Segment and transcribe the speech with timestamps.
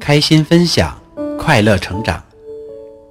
[0.00, 0.98] 开心分享，
[1.38, 2.20] 快乐成长。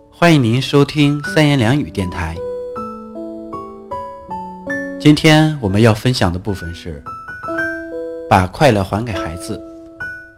[0.09, 2.35] 欢迎您收听三言两语电台。
[4.99, 7.01] 今天我们要分享的部分是
[8.27, 9.61] 把快乐还给孩子。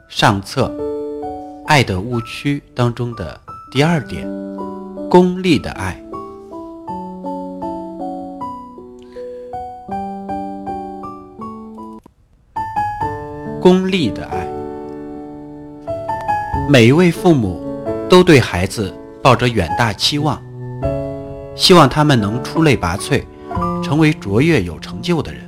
[0.09, 0.67] 上册
[1.65, 3.39] 《爱的误区》当中的
[3.71, 4.27] 第二点：
[5.09, 5.99] 功利的爱。
[13.61, 14.40] 功利的爱，
[16.71, 17.61] 每一位父母
[18.09, 20.41] 都对孩子抱着远大期望，
[21.53, 23.21] 希望他们能出类拔萃，
[23.83, 25.41] 成为卓越有成就的人。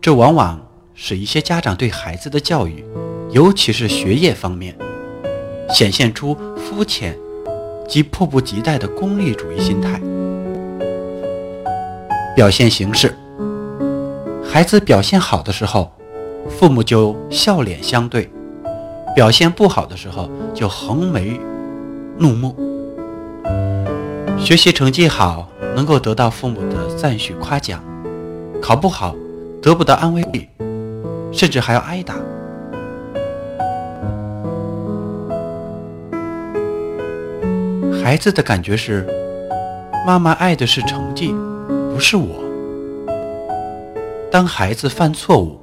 [0.00, 0.60] 这往往
[0.92, 2.84] 使一些家长对孩子的教育，
[3.30, 4.76] 尤其是学业方面，
[5.70, 7.16] 显现出肤浅
[7.86, 10.00] 及迫不及待的功利主义心态。
[12.34, 13.16] 表现形式：
[14.44, 15.92] 孩子表现好的时候。
[16.58, 18.30] 父母就笑脸相对，
[19.14, 21.38] 表现不好的时候就横眉
[22.18, 22.54] 怒目。
[24.36, 27.80] 学习成绩好能够得到父母的赞许夸奖，
[28.60, 29.14] 考不好
[29.62, 30.22] 得不到安慰，
[31.32, 32.16] 甚至还要挨打。
[38.02, 39.06] 孩子的感觉是，
[40.04, 41.32] 妈妈爱的是成绩，
[41.92, 42.26] 不是我。
[44.30, 45.60] 当孩子犯错误。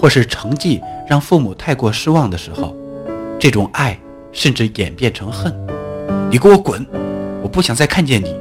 [0.00, 2.74] 或是成绩让父母太过失望的时候，
[3.40, 3.98] 这种爱
[4.32, 5.50] 甚至演变成恨。
[6.30, 6.86] 你给我滚！
[7.42, 8.36] 我不想再看见你！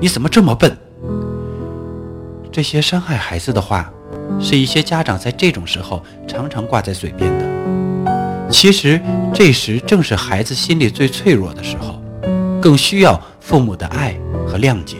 [0.00, 0.76] 你怎么这么笨？
[2.50, 3.88] 这些伤害孩子的话，
[4.40, 8.50] 是一些家长在这种时候常常挂在嘴边的。
[8.50, 9.00] 其实
[9.32, 12.02] 这时正是孩子心里最脆弱的时候，
[12.60, 14.16] 更需要父母的爱
[14.48, 14.96] 和谅解。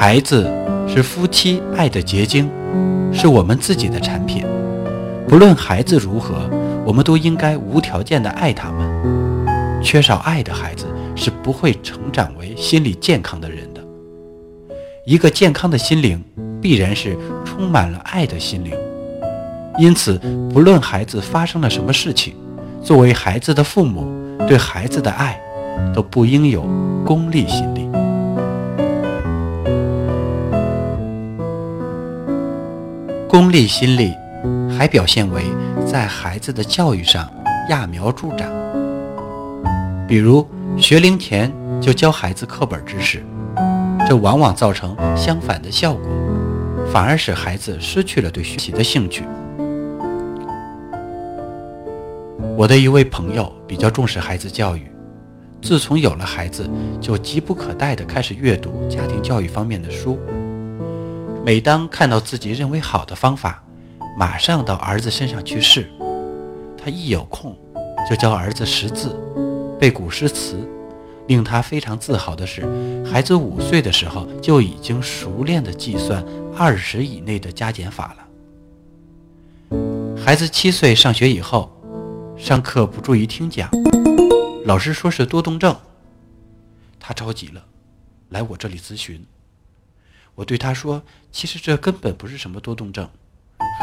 [0.00, 0.50] 孩子
[0.88, 2.50] 是夫妻爱的结晶。
[3.12, 4.44] 是我们自己的产品，
[5.28, 6.48] 不论孩子如何，
[6.84, 9.82] 我们都应该无条件的爱他们。
[9.82, 13.84] 缺少爱的孩子是不会成长为心理健康的人的。
[15.04, 16.22] 一个健康的心灵，
[16.60, 18.72] 必然是充满了爱的心灵。
[19.78, 20.18] 因此，
[20.52, 22.34] 不论孩子发生了什么事情，
[22.80, 24.06] 作为孩子的父母，
[24.46, 25.38] 对孩子的爱，
[25.92, 26.62] 都不应有
[27.04, 27.86] 功利心理。
[33.28, 34.14] 功利心理
[34.76, 35.44] 还表现为
[35.86, 37.30] 在孩子的教育上
[37.70, 38.50] 揠苗助长，
[40.06, 41.50] 比如学龄前
[41.80, 43.24] 就教孩子课本知识，
[44.06, 46.02] 这往往造成相反的效果，
[46.92, 49.24] 反而使孩子失去了对学习的兴趣。
[52.54, 54.90] 我的一位朋友比较重视孩子教育，
[55.62, 56.68] 自从有了孩子，
[57.00, 60.18] 就急不可待地开始阅读家庭教育方面的书。
[61.44, 63.62] 每当看到自己认为好的方法，
[64.16, 65.86] 马上到儿子身上去试。
[66.78, 67.54] 他一有空，
[68.08, 69.14] 就教儿子识字、
[69.78, 70.66] 背古诗词。
[71.26, 72.62] 令他非常自豪的是，
[73.04, 76.24] 孩子五岁的时候就已经熟练地计算
[76.56, 79.76] 二十以内的加减法了。
[80.16, 81.68] 孩子七岁上学以后，
[82.38, 83.68] 上课不注意听讲，
[84.64, 85.76] 老师说是多动症，
[87.00, 87.64] 他着急了，
[88.28, 89.26] 来我这里咨询。
[90.36, 91.02] 我对他说
[91.32, 93.10] ：“其实这根本不是什么多动症，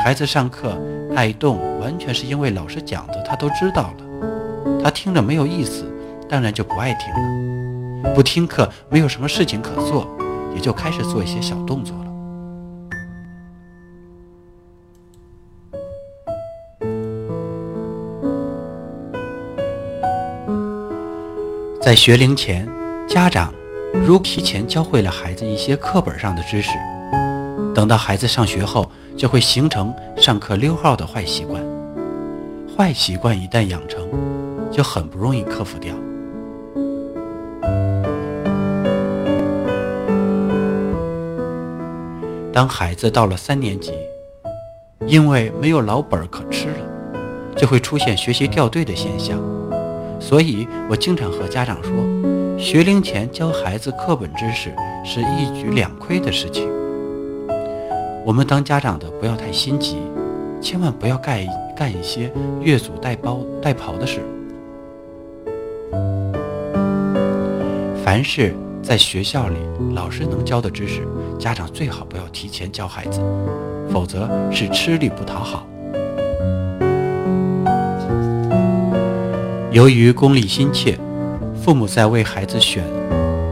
[0.03, 0.77] 孩子上课
[1.15, 4.81] 爱动，完全是因为老师讲的他都知道了。
[4.83, 5.85] 他听着没有意思，
[6.27, 8.13] 当然就不爱听了。
[8.13, 10.07] 不听课，没有什么事情可做，
[10.55, 12.03] 也就开始做一些小动作了。
[21.81, 22.67] 在学龄前，
[23.07, 23.53] 家长。”
[24.07, 26.71] 如提前教会了孩子一些课本上的知识，
[27.75, 31.63] 等到孩子上学后，就会形成上课溜号的坏习惯。
[32.75, 34.07] 坏习惯一旦养成，
[34.71, 35.93] 就很不容易克服掉。
[42.51, 43.93] 当孩子到了三年级，
[45.05, 49.39] 因为没有老本可吃了，就会出现学习掉队的现象。
[50.19, 51.91] 所以我经常和家长说。
[52.55, 54.71] 学龄前教孩子课本知识
[55.03, 56.69] 是一举两亏的事情。
[58.25, 59.97] 我们当家长的不要太心急，
[60.61, 62.31] 千万不要干干一些
[62.61, 64.21] 越俎代庖代庖的事。
[68.03, 69.57] 凡是在学校里
[69.93, 73.19] 老师能教的知识，家长最好不要提前教孩子，
[73.91, 75.67] 否则是吃力不讨好。
[79.71, 80.97] 由于功利心切。
[81.55, 82.83] 父母在为孩子选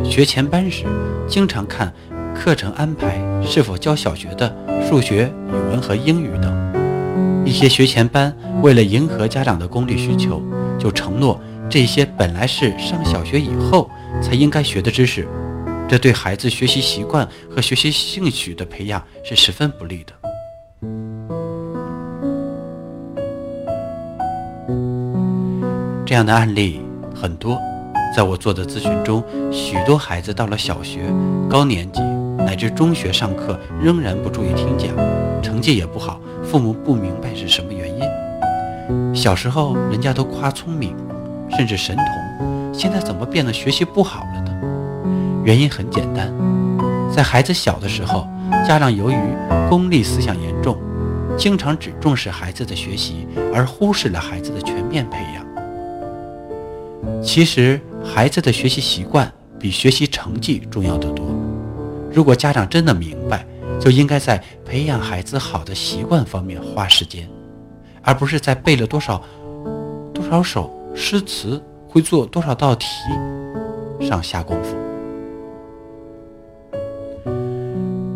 [0.04, 0.84] 学前班时，
[1.30, 1.94] 经常看
[2.36, 4.56] 课程安排是否教小学的
[4.88, 10.42] 数学、语文和英语等，一一些学前班为了迎合家长的功利需求，
[10.80, 11.38] 就承诺
[11.70, 13.92] 这些本来是上小学以后
[14.22, 15.28] 才应该学的知识，
[15.86, 20.14] 这对孩子学习习惯和学习兴趣的培养是十分不利的。
[26.06, 26.80] 这样的案例
[27.14, 27.60] 很多，
[28.16, 29.22] 在我做的咨询中，
[29.52, 31.02] 许多孩子到了小学
[31.50, 32.02] 高年级
[32.46, 34.90] 乃至中学上课仍然不注意听讲，
[35.42, 39.16] 成绩也不好，父母不明白是什么原因。
[39.16, 40.96] 小时候人家都夸聪明，
[41.56, 44.52] 甚至神童，现在怎么变得学习不好了呢？
[45.44, 46.32] 原因很简单，
[47.12, 48.28] 在孩子小的时候，
[48.68, 49.16] 家长由于
[49.70, 50.78] 功利思想严重，
[51.38, 55.46] 经常只重视孩子的学习，而忽视了孩子的全面培养。
[57.24, 61.31] 其实，孩子的学习习惯比学习成绩重要的多。
[62.14, 63.46] 如果家长真的明白，
[63.80, 67.28] 就应该在培养孩子好的习惯方面花时间，
[68.02, 69.24] 而不是在背了多少
[70.14, 72.86] 多少首诗词、会做多少道题
[74.02, 74.76] 上下功夫。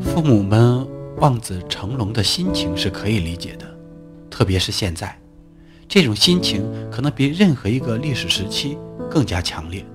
[0.02, 0.86] 父母们
[1.18, 3.66] 望子成龙的心情是可以理解的，
[4.30, 5.18] 特别是现在。
[5.88, 8.78] 这种心情可能比任何一个历史时期
[9.10, 9.86] 更加强烈。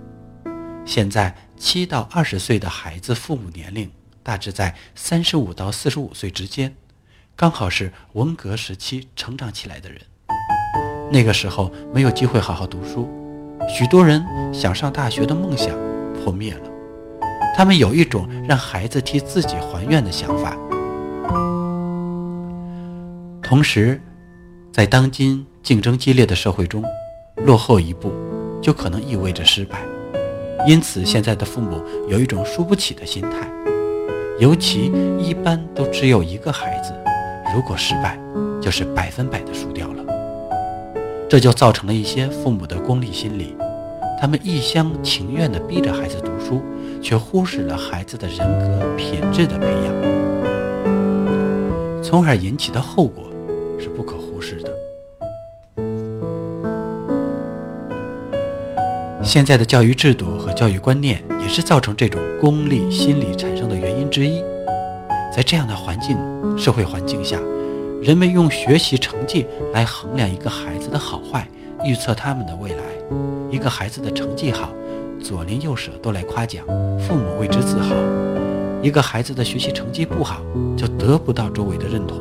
[0.87, 3.91] 现在七到二十岁的孩子，父母年龄
[4.23, 6.75] 大致在三十五到四十五岁之间，
[7.37, 10.01] 刚好是文革时期成长起来的人。
[11.13, 13.07] 那个时候没有机会好好读书，
[13.69, 14.25] 许多人
[14.55, 15.77] 想上大学的梦想
[16.15, 16.71] 破灭了。
[17.55, 20.57] 他们有一种让孩子替自己还愿的想法，
[23.43, 24.01] 同时，
[24.73, 25.47] 在当今。
[25.63, 26.83] 竞争激烈的社会中，
[27.45, 28.11] 落后一步
[28.63, 29.79] 就可能意味着失败。
[30.67, 33.51] 因此，现在的父母有一种输不起的心态，
[34.39, 36.93] 尤其一般都只有一个孩子，
[37.55, 38.19] 如果失败，
[38.61, 40.05] 就是百分百的输掉了。
[41.29, 43.57] 这就造成了一些父母的功利心理，
[44.21, 46.61] 他们一厢情愿地逼着孩子读书，
[47.01, 49.95] 却忽视了孩子的人格品质的培养，
[52.03, 53.25] 从而引起的后果
[53.79, 54.71] 是不可忽视的。
[59.23, 64.43] 现在的教育制度教育观念也是造成这种功利心理产生的原因之一。
[65.35, 66.17] 在这样的环境、
[66.59, 67.39] 社会环境下，
[68.03, 71.47] 人们用学习成绩来衡量一个孩子的好坏，
[71.85, 72.79] 预测他们的未来。
[73.51, 74.71] 一个孩子的成绩好，
[75.23, 76.65] 左邻右舍都来夸奖，
[76.99, 77.95] 父母为之自豪；
[78.83, 80.41] 一个孩子的学习成绩不好，
[80.77, 82.19] 就得不到周围的认同，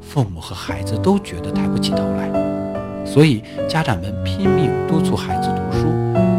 [0.00, 2.28] 父母和孩子都觉得抬不起头来。
[3.04, 5.86] 所以，家长们拼命督促孩子读书，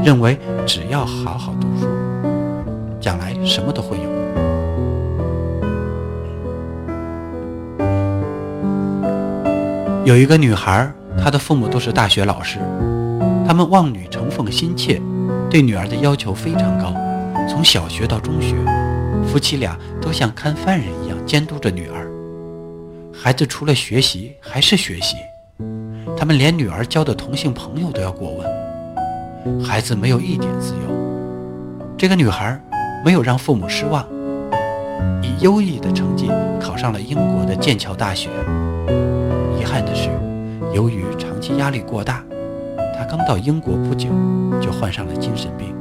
[0.03, 1.87] 认为只要好好读书，
[2.99, 4.09] 将来什么都会有。
[10.05, 10.91] 有一个女孩，
[11.21, 12.59] 她的父母都是大学老师，
[13.45, 14.99] 他们望女成凤，心切，
[15.49, 16.93] 对女儿的要求非常高。
[17.47, 18.55] 从小学到中学，
[19.27, 22.09] 夫妻俩都像看犯人一样监督着女儿。
[23.13, 25.15] 孩子除了学习还是学习。
[26.17, 28.47] 他们连女儿交的同性朋友都要过问，
[29.63, 30.81] 孩子没有一点自由。
[31.97, 32.59] 这个女孩
[33.03, 34.05] 没有让父母失望，
[35.21, 38.29] 以优异的成绩考上了英国的剑桥大学。
[39.59, 40.09] 遗憾的是，
[40.73, 42.23] 由于长期压力过大，
[42.97, 44.09] 她刚到英国不久
[44.61, 45.75] 就患上了精神病。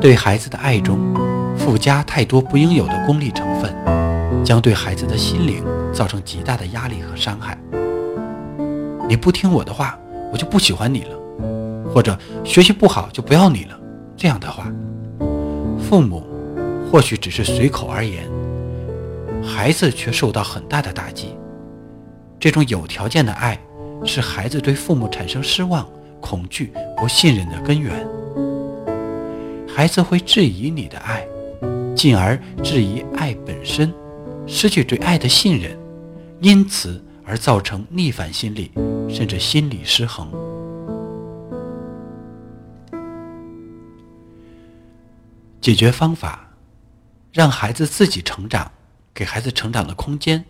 [0.00, 0.98] 对孩子的爱中
[1.56, 3.72] 附加太多不应有的功利成分。
[4.44, 7.58] 将对孩子的心灵造成极大的压力和伤害。
[9.08, 9.98] 你不听我的话，
[10.30, 11.16] 我就不喜欢你了；
[11.90, 13.80] 或者学习不好就不要你了。
[14.16, 14.70] 这样的话，
[15.80, 16.22] 父母
[16.90, 18.28] 或许只是随口而言，
[19.42, 21.34] 孩子却受到很大的打击。
[22.38, 23.58] 这种有条件的爱，
[24.04, 25.88] 是孩子对父母产生失望、
[26.20, 28.06] 恐惧、不信任的根源。
[29.66, 31.26] 孩子会质疑你的爱，
[31.96, 33.90] 进而质疑爱本身。
[34.46, 35.76] 失去对爱的信任，
[36.40, 38.72] 因此而造成逆反心理，
[39.10, 40.26] 甚至心理失衡。
[45.60, 46.48] 解决方法：
[47.30, 48.72] 让孩子自己成长，
[49.12, 50.42] 给孩子成长的空间，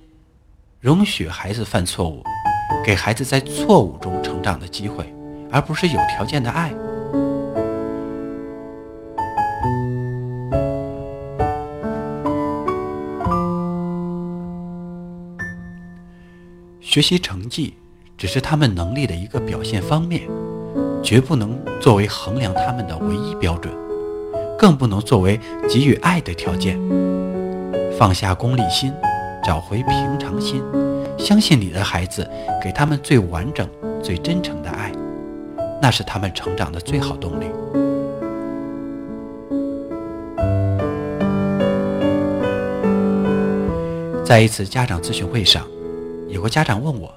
[0.78, 2.22] 容许孩子犯错误，
[2.86, 5.12] 给孩子在错误中成长的机会，
[5.50, 6.72] 而不是有条件的爱。
[16.88, 17.74] 学习成绩
[18.16, 20.22] 只是他们能力的一个表现方面，
[21.02, 23.70] 绝不能作为衡量他们的唯一标准，
[24.58, 26.80] 更不能作为给予爱的条件。
[27.98, 28.90] 放下功利心，
[29.44, 30.62] 找回平常心，
[31.18, 32.26] 相信你的孩子，
[32.64, 33.68] 给他们最完整、
[34.02, 34.90] 最真诚的爱，
[35.82, 37.44] 那是他们成长的最好动力。
[44.24, 45.66] 在一次家长咨询会上，
[46.28, 47.10] 有个家长问我：“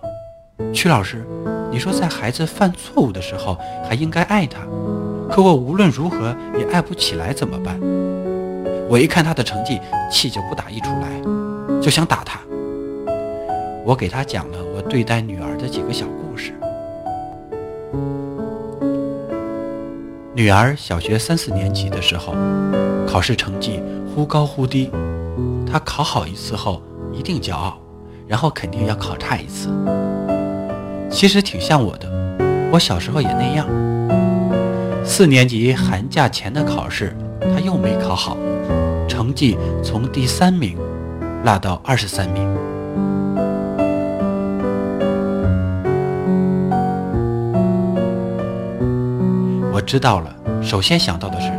[0.74, 1.26] 曲老师，
[1.70, 4.62] 你说在孩子犯错误的时候还应该爱他，
[5.30, 7.80] 可我无论如何也爱不起来，怎么办？”
[8.90, 12.40] 我一看他的成绩，气就不打一处来，就想打他。
[13.84, 16.54] 我给他讲了我对待女儿的几个小故事。
[20.34, 22.34] 女儿小学三四年级的时候，
[23.06, 23.82] 考试成绩
[24.14, 24.90] 忽高忽低，
[25.70, 27.78] 她考好一次后一定骄傲，
[28.32, 29.68] 然后肯定要考差一次。
[31.10, 32.10] 其实挺像我的，
[32.72, 33.68] 我小时候也那样。
[35.04, 38.38] 四年级寒假前的考试，他又没考好。
[39.06, 40.78] 成绩从第三名
[41.44, 42.48] 落到二十三名。
[49.74, 50.34] 我知道了，
[50.64, 51.52] 首先想到的是，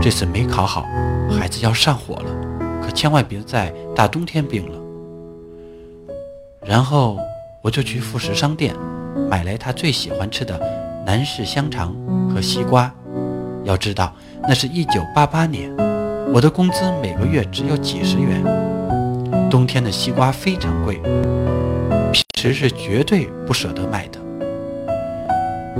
[0.00, 0.86] 这次没考好，
[1.28, 2.30] 孩子要上火了，
[2.80, 4.83] 可千万别在大冬天病了。
[6.66, 7.18] 然后
[7.60, 8.74] 我就去副食商店
[9.28, 10.58] 买来他最喜欢吃的
[11.04, 11.94] 南式香肠
[12.32, 12.90] 和西瓜。
[13.64, 14.12] 要知道，
[14.48, 15.70] 那是一九八八年。
[16.32, 18.42] 我的工资每个月只有几十元，
[19.50, 21.00] 冬天的西瓜非常贵，
[22.12, 24.18] 平时是绝对不舍得买的。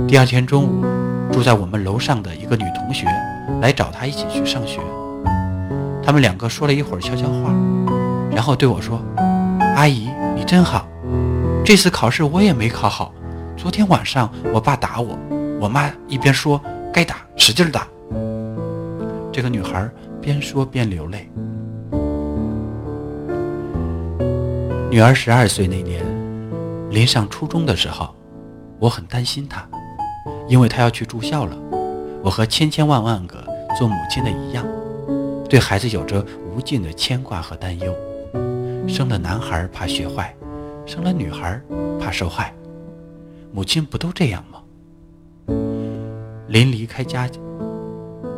[0.07, 0.85] 第二天中午，
[1.31, 3.05] 住在我们楼上的一个女同学
[3.61, 4.79] 来找他一起去上学，
[6.03, 7.53] 他们两个说了一会儿悄悄话，
[8.31, 9.01] 然后对我说
[9.75, 10.87] ：“阿姨，你真好，
[11.63, 13.11] 这次考试我也没考好。
[13.57, 15.17] 昨天晚上我爸打我，
[15.59, 16.61] 我妈一边说
[16.93, 17.87] 该打，使劲打。”
[19.33, 19.89] 这个女孩。
[20.25, 21.29] 边说边流泪。
[24.89, 26.03] 女儿十二岁那年，
[26.89, 28.09] 临上初中的时候，
[28.79, 29.63] 我很担心她，
[30.47, 31.55] 因为她要去住校了。
[32.23, 33.37] 我和千千万万个
[33.77, 34.65] 做母亲的一样，
[35.47, 36.25] 对孩子有着
[36.55, 37.95] 无尽的牵挂和担忧。
[38.87, 40.35] 生了男孩怕学坏，
[40.85, 41.61] 生了女孩
[41.99, 42.53] 怕受害，
[43.51, 44.61] 母亲不都这样吗？
[46.47, 47.29] 临离开家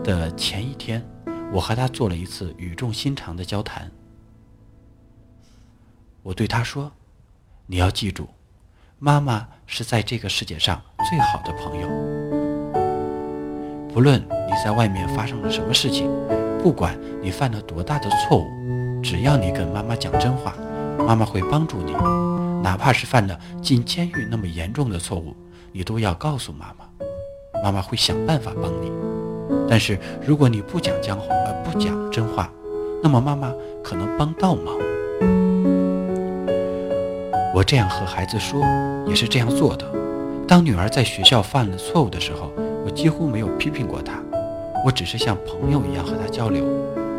[0.03, 1.03] 的前一天。
[1.49, 3.89] 我和他做了一次语重心长的交谈。
[6.21, 6.91] 我对他说
[7.67, 8.27] ：“你要记住，
[8.99, 11.87] 妈妈是在这个世界上最好的朋友。
[13.93, 16.11] 不论你在外面发生了什么事情，
[16.61, 18.45] 不管你犯了多大的错误，
[19.03, 20.53] 只要你跟妈妈讲真话，
[20.97, 21.93] 妈妈会帮助你。
[22.61, 25.35] 哪怕是犯了进监狱那么严重的错误，
[25.71, 28.91] 你都要告诉妈妈，妈妈会想办法帮你。”
[29.69, 32.49] 但是如果你不讲江湖呃不讲真话，
[33.01, 34.75] 那么妈妈可能帮倒忙。
[37.53, 38.61] 我这样和孩子说，
[39.07, 39.85] 也是这样做的。
[40.47, 42.51] 当女儿在学校犯了错误的时候，
[42.85, 44.21] 我几乎没有批评过她，
[44.85, 46.63] 我只是像朋友一样和她交流，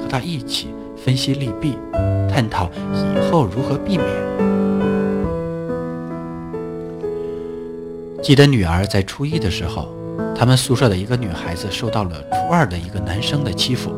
[0.01, 0.69] 和她一起
[1.09, 1.73] 分析利弊，
[2.31, 4.07] 探讨以后如何避免。
[8.23, 9.89] 记得女儿在初一的时候。
[10.37, 13.91] 他们宿舍的一个女孩子受到了初二的一个男生的欺负，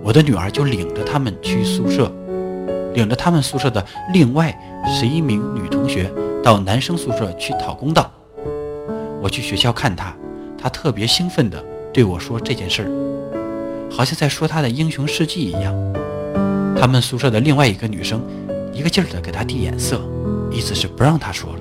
[0.00, 2.10] 我的女儿就领着他们去宿舍，
[2.94, 6.08] 领着他们宿舍的另外十一名女同学
[6.42, 8.08] 到男生宿舍去讨公道。
[9.20, 10.14] 我去学校看她，
[10.56, 15.74] 她特别兴奋地对我说这件事儿，好像在说她的英雄事迹一样。
[16.80, 18.22] 他们宿舍的另外一个女生
[18.72, 20.00] 一个劲儿地给她递眼色，
[20.50, 21.60] 意思是不让她说了，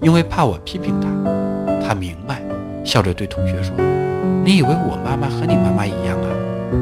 [0.00, 1.08] 因为怕我批评她。
[1.86, 2.40] 她明白。
[2.84, 3.74] 笑着对同学说
[4.44, 6.28] ：“你以为我妈妈和你妈妈一样啊？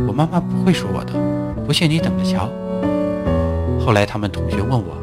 [0.08, 1.12] 我妈妈不会说我的，
[1.64, 2.48] 不信你等着瞧。”
[3.78, 4.96] 后来他们同学问我：“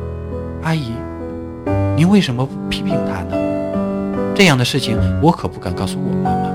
[0.62, 0.92] 阿姨，
[1.96, 3.38] 您为什么不批评他呢？
[4.36, 6.50] 这样的事情我可不敢告诉我妈妈。”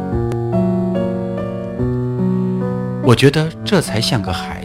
[3.02, 4.63] 我觉得这才像个孩。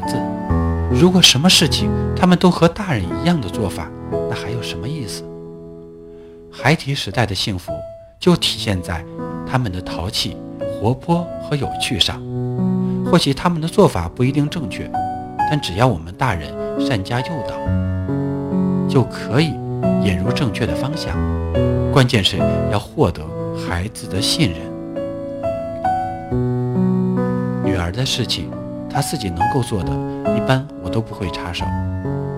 [0.91, 3.89] 如果什么事情他们都和大人一样的做法，
[4.29, 5.24] 那还有什么意思？
[6.51, 7.72] 孩提时代的幸福
[8.19, 9.03] 就体现在。
[9.51, 12.22] 他们的淘气、活泼和有趣上，
[13.03, 14.88] 或许他们的做法不一定正确，
[15.50, 17.55] 但只要我们大人善加诱导，
[18.88, 19.48] 就可以
[20.03, 21.17] 引入正确的方向。
[21.91, 22.38] 关键是
[22.72, 23.25] 要获得
[23.67, 24.60] 孩子的信任。
[27.63, 28.51] 女儿的事情，
[28.88, 29.91] 她自己能够做的，
[30.39, 31.65] 一般我都不会插手。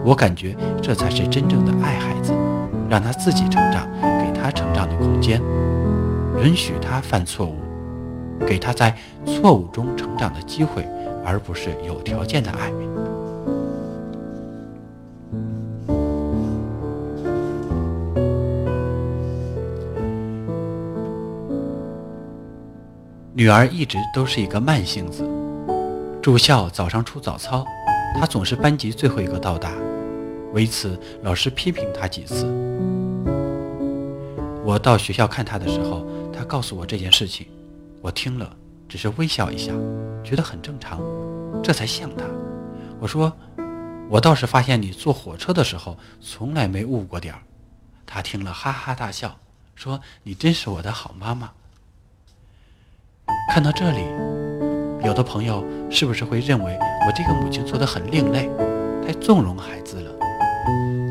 [0.03, 2.33] 我感觉这才是真正的爱孩子
[2.89, 5.39] 让他自己成长给他成长的空间
[6.43, 7.55] 允许他犯错误
[8.47, 10.83] 给他在错误中成长的机会
[11.23, 12.71] 而不是有条件的爱。
[23.33, 25.23] 女儿一直都是一个慢性子
[26.21, 27.63] 住校早上出早操
[28.19, 29.73] 他总是班级最后一个到达，
[30.53, 32.45] 为此老师批评他几次。
[34.63, 37.47] 我到学校看他的时候，他告诉我这件事情，
[38.01, 38.55] 我听了
[38.87, 39.73] 只是微笑一下，
[40.23, 41.01] 觉得很正常，
[41.63, 42.23] 这才像他。
[42.99, 43.35] 我说，
[44.07, 47.41] 我倒是发现你坐火车的时候从来没误过点儿。
[48.05, 49.39] 他听了哈哈大笑，
[49.73, 51.51] 说：“你真是我的好妈妈。”
[53.51, 54.03] 看到这里，
[55.03, 58.49] 有的朋友是不是会认为我这个母亲做的很另类，
[59.05, 60.11] 太纵容孩子了？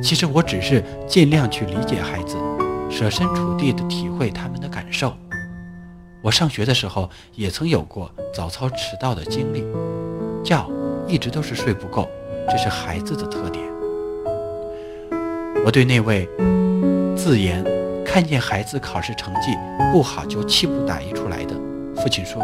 [0.02, 2.36] 其实我只是尽量去理解孩子，
[2.88, 5.12] 设身处地的体会他们的感受。
[6.22, 9.64] 我上学的时候也曾有过早操迟到的经历，
[10.44, 10.64] 觉
[11.08, 12.08] 一直都是睡不够，
[12.48, 13.64] 这是孩子的特点。
[15.64, 16.28] 我对那位
[17.16, 17.64] 自言
[18.04, 19.50] 看见孩子考试成绩
[19.92, 21.54] 不好就气不打一处来的。
[21.96, 22.40] 父亲说：“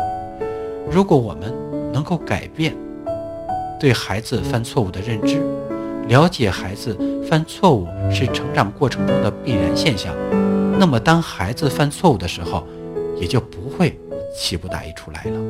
[0.90, 1.52] 如果我们
[1.92, 2.74] 能够改变
[3.78, 5.42] 对孩子犯错误的认知，
[6.08, 6.96] 了解孩子
[7.28, 10.14] 犯错误是成长过程中的必然现象，
[10.78, 12.66] 那么当孩子犯错误的时候，
[13.20, 13.98] 也就不会
[14.34, 15.40] 气不打一处来了。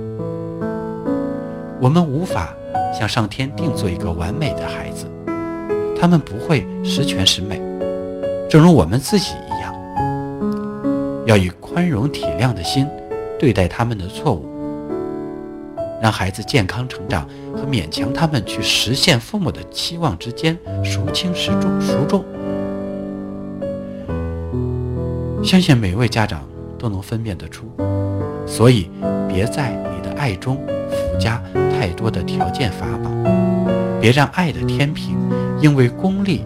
[1.81, 2.55] 我们无法
[2.93, 5.07] 向上天定做一个完美的孩子，
[6.00, 7.61] 他们不会十全十美，
[8.49, 9.75] 正如我们自己一样，
[11.26, 12.88] 要以宽容体谅的心。”
[13.38, 14.47] 对待他们的错误，
[16.00, 21.81] 让孩子健康成长和勉强他们去实现父母的期望之间孰轻孰重？
[21.81, 22.25] 孰重？
[25.43, 26.47] 相信每位家长
[26.79, 27.67] 都能分辨得出，
[28.47, 28.91] 所以
[29.29, 30.57] 别在你的爱中
[30.91, 33.11] 附加太多的条件法宝，
[34.00, 35.17] 别让爱的天平
[35.61, 36.45] 因为功利